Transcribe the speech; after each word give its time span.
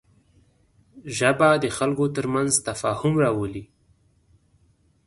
ژبه 1.17 1.49
د 1.63 1.65
خلکو 1.77 2.05
تر 2.15 2.25
منځ 2.33 2.51
تفاهم 2.67 3.13
راولي 3.23 3.63